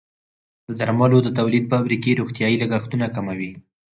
د 0.67 0.69
درملو 0.79 1.19
د 1.23 1.27
تولید 1.37 1.63
فابریکې 1.71 2.11
روغتیايي 2.19 2.57
لګښتونه 2.61 3.07
کموي. 3.15 3.51